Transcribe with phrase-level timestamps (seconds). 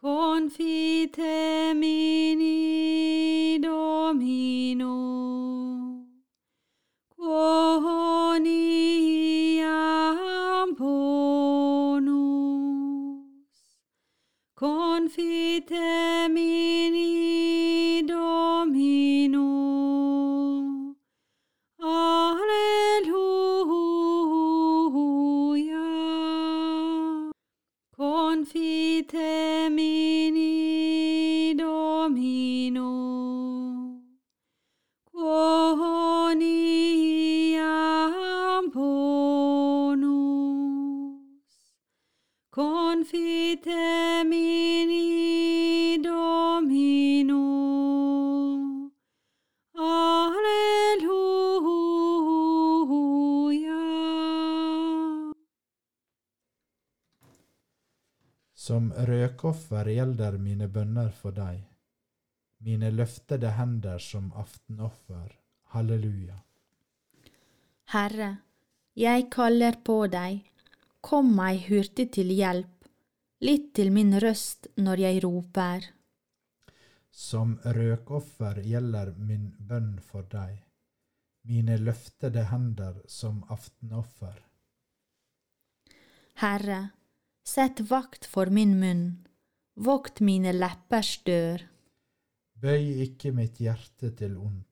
[0.00, 1.18] Confite
[1.82, 2.40] in
[3.60, 4.86] Domino,
[7.16, 8.06] quoniam
[10.76, 12.06] bonus,
[14.54, 17.27] confitem in
[58.68, 61.62] Som røkoffer gjelder mine bønner for deg,
[62.66, 65.30] mine løftede hender som aftenoffer.
[65.72, 66.36] Halleluja.
[67.94, 68.28] Herre,
[68.92, 70.42] jeg kaller på deg,
[71.00, 72.90] kom meg hurtig til hjelp,
[73.48, 75.88] litt til min røst når jeg roper.
[77.08, 80.60] Som røkoffer gjelder min bønn for deg,
[81.48, 84.36] mine løftede hender som aftenoffer.
[86.44, 86.82] Herre,
[87.48, 89.04] sett vakt for min munn,
[89.74, 91.64] vokt mine leppers dør.
[92.58, 94.66] Bøy ikke mitt hjerte til ondt,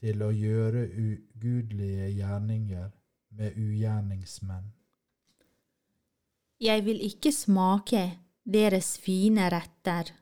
[0.00, 2.90] til å gjøre ugudelige gjerninger
[3.38, 4.68] med ugjerningsmenn.
[6.60, 8.04] Jeg vil ikke smake
[8.44, 10.12] deres fine retter.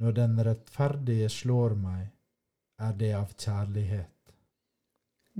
[0.00, 2.06] Når den rettferdige slår meg,
[2.80, 4.14] er det av kjærlighet.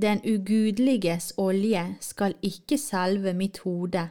[0.01, 4.09] Den ugudeliges olje skal ikke salve mitt hode,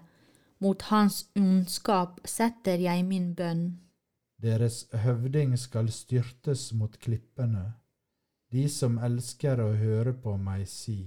[0.60, 3.64] mot hans ondskap setter jeg min bønn.
[4.40, 7.74] Deres høvding skal styrtes mot klippene,
[8.52, 11.02] de som elsker å høre på meg si.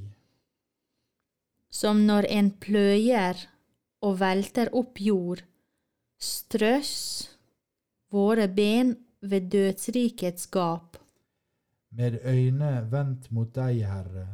[1.73, 3.39] Som når en pløyer
[4.05, 5.41] og velter opp jord,
[6.21, 6.93] strøs
[8.13, 8.93] våre ben
[9.23, 10.99] ved dødsrikets gap.
[11.97, 14.27] Med øyne vendt mot deg, Herre,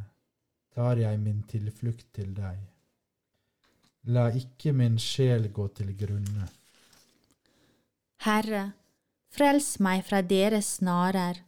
[0.75, 2.59] tar jeg min tilflukt til deg.
[4.07, 6.47] La ikke min sjel gå til grunne.
[8.23, 8.63] Herre,
[9.31, 11.43] frels meg fra deres snarer,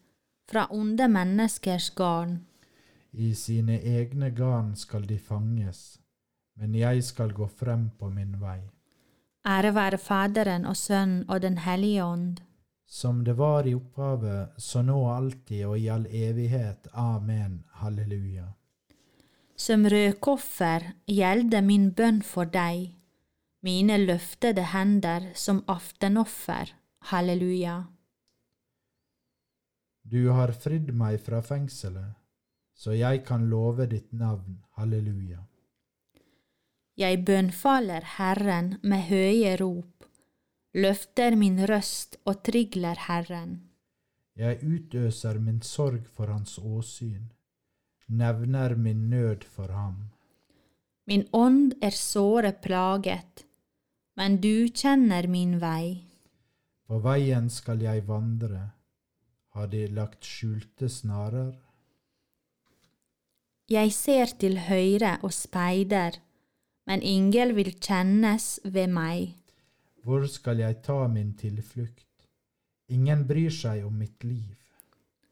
[0.51, 2.41] fra onde menneskers garn.
[3.11, 5.99] I sine egne garn skal de fanges,
[6.55, 8.61] men jeg skal gå frem på min vei.
[9.47, 12.39] Ære være Faderen og Sønnen og Den hellige ånd.
[12.85, 16.87] Som det var i opphavet, så nå alltid og i all evighet.
[16.93, 17.63] Amen.
[17.79, 18.51] Halleluja.
[19.61, 22.95] Som rødkoffer gjelde min bønn for deg,
[23.61, 26.71] mine løftede hender som aftenoffer.
[27.11, 27.75] Halleluja.
[30.01, 32.15] Du har fridd meg fra fengselet,
[32.73, 34.63] så jeg kan love ditt navn.
[34.79, 35.43] Halleluja.
[36.97, 40.07] Jeg bønnfaller Herren med høye rop,
[40.73, 43.59] løfter min røst og trigler Herren.
[44.41, 47.29] Jeg utøser min sorg for hans åsyn,
[48.11, 49.95] nevner min nød for ham.
[51.07, 53.45] Min ånd er såre plaget,
[54.15, 56.03] men du kjenner min vei.
[56.87, 58.61] På veien skal jeg vandre,
[59.55, 61.53] har de lagt skjulte snarer?
[63.71, 66.19] Jeg ser til høyre og speider,
[66.87, 69.37] men ingen vil kjennes ved meg.
[70.03, 72.07] Hvor skal jeg ta min tilflukt?
[72.91, 74.57] Ingen bryr seg om mitt liv.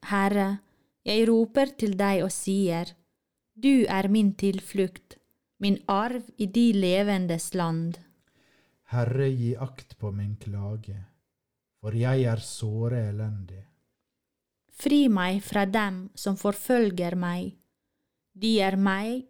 [0.07, 0.61] Herre,
[1.09, 2.93] jeg roper til deg og sier,
[3.55, 5.17] Du er min tilflukt,
[5.59, 7.97] min arv i de levendes land.
[8.93, 10.95] Herre, gi akt på min klage,
[11.81, 13.65] for jeg er såre elendig.
[14.79, 17.51] Fri meg fra dem som forfølger meg,
[18.33, 19.25] de er meg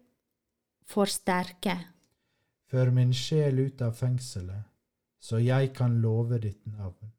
[0.86, 1.74] for sterke.
[2.70, 4.62] Før min sjel ut av fengselet,
[5.18, 7.10] så jeg kan love ditt navn.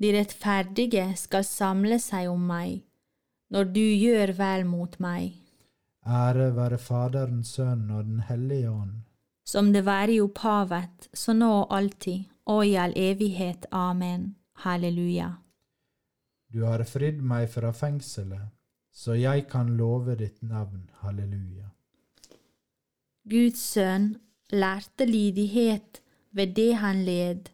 [0.00, 2.80] De rettferdige skal samle seg om meg,
[3.50, 5.34] når du gjør vel mot meg.
[6.06, 9.02] Ære være Faderen, Sønnen og Den hellige ånd,
[9.44, 13.66] Som det være i opphavet, så nå og alltid, og i all evighet.
[13.72, 14.36] Amen.
[14.52, 15.30] Halleluja.
[16.52, 18.50] du har fridd meg fra fengselet,
[18.92, 20.90] så jeg kan love ditt navn.
[21.00, 21.70] Halleluja.
[23.30, 24.16] Guds sønn
[24.52, 26.02] lærte lydighet
[26.32, 27.50] ved det han led.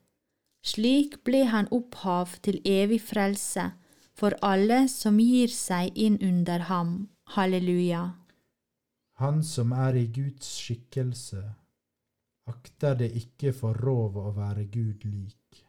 [0.65, 3.71] Slik ble han opphav til evig frelse
[4.17, 7.09] for alle som gir seg inn under ham.
[7.37, 8.05] Halleluja.
[9.21, 11.43] Han som er i Guds skikkelse,
[12.47, 15.63] akter det ikke for rov å være Gud lik.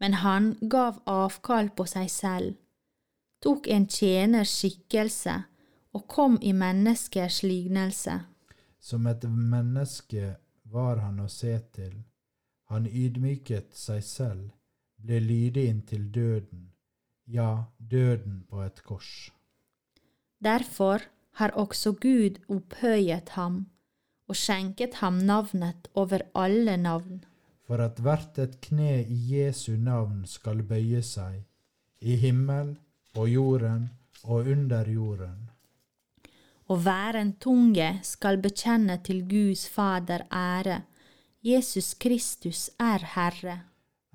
[0.00, 2.56] Men han gav avkall på seg selv,
[3.44, 5.36] tok en tjeners skikkelse
[5.96, 8.18] og kom i menneskers lignelse.
[8.80, 10.34] Som et menneske
[10.72, 11.94] var han å se til.
[12.72, 14.48] Han ydmyket seg selv,
[14.96, 16.70] ble lydig inntil døden,
[17.26, 19.30] ja, døden på et kors.
[20.44, 21.02] Derfor
[21.40, 23.66] har også Gud opphøyet ham
[24.28, 27.24] og skjenket ham navnet over alle navn.
[27.66, 31.42] For at hvert et kne i Jesu navn skal bøye seg,
[32.00, 32.76] i himmel,
[33.14, 33.88] på jorden
[34.22, 35.50] og under jorden.
[36.68, 40.82] Og hver en tunge skal bekjenne til Guds Fader ære.
[41.42, 43.60] Jesus Kristus er Herre.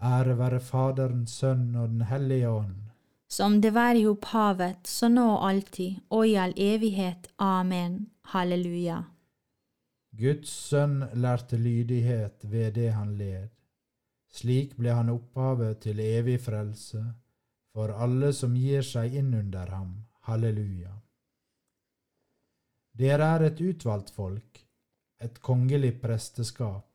[0.04, 2.91] Ære være Faderen, Sønnen og Den hellige ånd.
[3.32, 7.30] Som det var i opphavet, så nå og alltid, og i all evighet.
[7.40, 8.10] Amen.
[8.34, 8.98] Halleluja.
[10.20, 13.48] Guds sønn lærte lydighet ved det han led.
[14.36, 17.06] Slik ble han opphavet til evig frelse
[17.72, 19.96] for alle som gir seg inn under ham.
[20.28, 20.92] Halleluja.
[23.00, 24.66] Dere er et utvalgt folk,
[25.24, 26.90] et kongelig presteskap,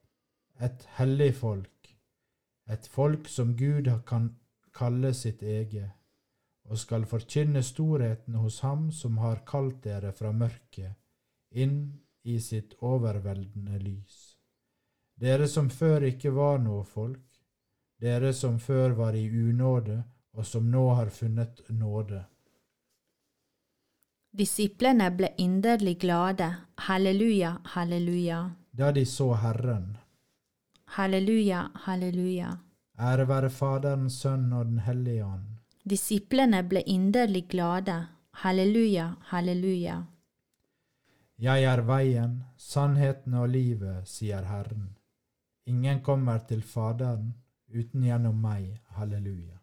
[0.61, 1.95] et hellig folk,
[2.69, 4.35] et folk som Gud kan
[4.77, 5.97] kalle sitt eget,
[6.69, 10.97] og skal forkynne storheten hos Ham som har kalt dere fra mørket
[11.51, 11.79] inn
[12.27, 14.37] i sitt overveldende lys.
[15.17, 17.23] Dere som før ikke var noe folk,
[18.03, 20.03] dere som før var i unåde,
[20.37, 22.21] og som nå har funnet nåde.
[24.37, 26.51] Disiplene ble inderlig glade.
[26.77, 28.43] Halleluja, halleluja.
[28.73, 29.97] Da de så Herren.
[30.99, 32.51] Halleluja, halleluja.
[33.01, 35.56] Ære være Faderen, Sønnen og Den hellige ånd.
[35.87, 37.97] Disiplene ble inderlig glade.
[38.43, 40.01] Halleluja, halleluja.
[41.39, 44.97] Jeg er veien, sannheten og livet, sier Herren.
[45.71, 47.35] Ingen kommer til Faderen
[47.71, 48.81] uten gjennom meg.
[48.99, 49.61] Halleluja.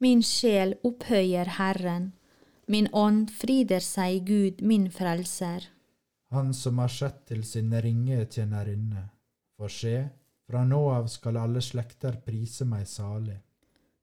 [0.00, 2.12] Min sjel opphøyer Herren,
[2.66, 5.68] min ånd frider seg i Gud, min frelser.
[6.32, 9.04] Han som har sett til sin ringe tjenerinne.
[9.58, 9.96] For se,
[10.48, 13.36] fra nå av skal alle slekter prise meg salig.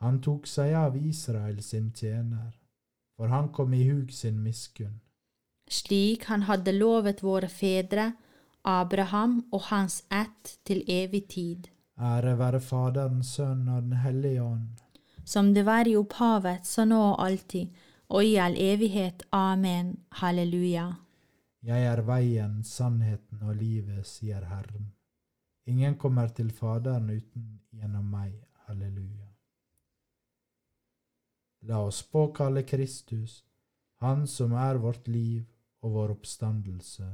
[0.00, 2.52] Han tok seg av Israel sin tjener,
[3.16, 5.00] for han kom i hug sin miskunn.
[5.70, 8.12] Slik han hadde lovet våre fedre,
[8.62, 11.70] Abraham og hans ett til evig tid.
[11.96, 14.86] Ære være Faderen, Sønnen og Den hellige ånd
[15.26, 17.74] som det var i opphavet, så nå og alltid,
[18.14, 19.24] og i all evighet.
[19.34, 19.96] Amen.
[20.20, 20.86] Halleluja.
[21.66, 24.92] Jeg er veien, sannheten og livet, sier Herren.
[25.66, 28.36] Ingen kommer til Faderen uten gjennom meg.
[28.68, 29.25] Halleluja.
[31.66, 33.42] La oss påkalle Kristus,
[33.98, 35.44] Han som er vårt liv
[35.82, 37.06] og vår oppstandelse,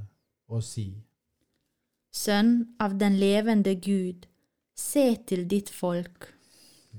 [0.50, 0.88] og si.
[2.12, 4.26] Sønn av den levende Gud,
[4.74, 6.26] se til ditt folk.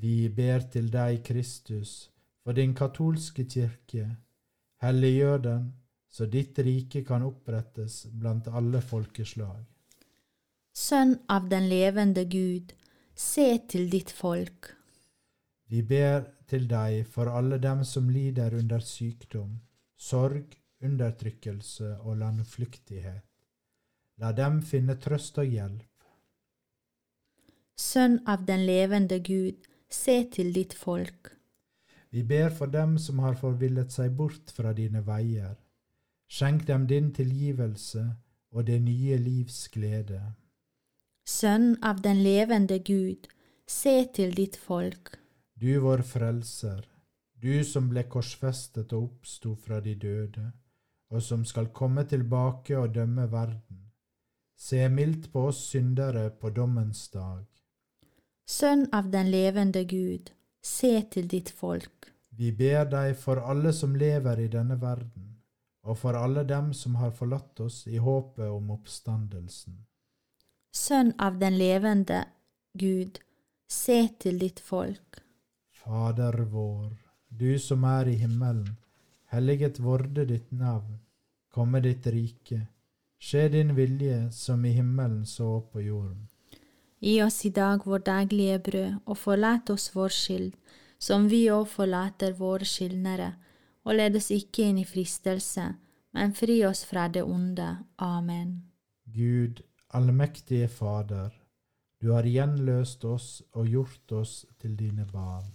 [0.01, 2.09] Vi ber til deg, Kristus,
[2.41, 4.07] for din katolske kirke.
[4.81, 5.67] Helliggjør den,
[6.09, 9.61] så ditt rike kan opprettes blant alle folkeslag.
[10.73, 12.73] Sønn av den levende Gud,
[13.13, 14.71] se til ditt folk.
[15.69, 19.55] Vi ber til deg for alle dem som lider under sykdom,
[19.97, 23.23] sorg, undertrykkelse og landflyktighet.
[24.21, 25.89] La dem finne trøst og hjelp.
[27.73, 31.31] Sønn av den levende Gud, se til ditt folk.
[32.13, 35.55] Vi ber for dem som har forvillet seg bort fra dine veier.
[36.29, 38.03] Skjenk dem din tilgivelse
[38.53, 40.21] og det nye livs glede.
[41.25, 43.25] Sønn av den levende Gud,
[43.65, 45.15] se til ditt folk.
[45.55, 46.85] Du vår frelser,
[47.33, 50.45] du som ble korsfestet og oppsto fra de døde,
[51.13, 53.81] og som skal komme tilbake og dømme verden.
[54.57, 57.43] Se mildt på oss syndere på dommens dag.
[58.49, 60.31] Sønn av den levende Gud,
[60.63, 62.09] se til ditt folk.
[62.29, 65.27] Vi ber deg for alle som lever i denne verden,
[65.83, 69.77] og for alle dem som har forlatt oss i håpet om oppstandelsen.
[70.73, 72.23] Sønn av den levende
[72.73, 73.19] Gud,
[73.69, 75.22] se til ditt folk.
[75.83, 76.91] Fader vår,
[77.27, 78.77] du som er i himmelen.
[79.27, 80.99] Helliget vorde ditt navn.
[81.51, 82.61] Komme ditt rike.
[83.19, 86.29] Skje din vilje som i himmelen så på jorden.
[86.99, 90.53] Gi oss i dag vår daglige brød, og forlat oss vår skyld,
[90.99, 93.33] som vi òg forlater våre skyldnere,
[93.83, 95.65] og led oss ikke inn i fristelse,
[96.15, 97.67] men fri oss fra det onde.
[97.99, 98.61] Amen.
[99.03, 99.59] Gud,
[99.91, 101.35] allmektige Fader,
[101.99, 105.51] du har gjenløst oss og gjort oss til dine barn.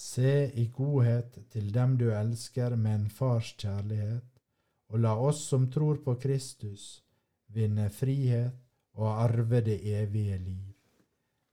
[0.00, 4.24] Se i godhet til dem du elsker med en fars kjærlighet,
[4.88, 7.02] og la oss som tror på Kristus,
[7.52, 8.56] vinne frihet
[8.96, 10.64] og arve det evige liv.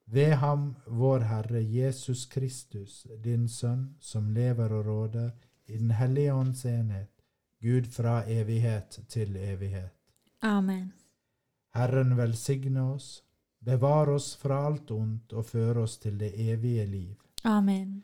[0.06, 5.30] Ved ham, vår Herre Jesus Kristus, din Sønn, som lever og råder
[5.68, 7.12] i Den hellige ånds enhet,
[7.62, 9.92] Gud fra evighet til evighet.
[10.42, 10.94] Amen.
[11.75, 13.24] Herren velsigne oss,
[13.60, 17.16] bevare oss fra alt ondt og føre oss til det evige liv.
[17.44, 18.04] Amen.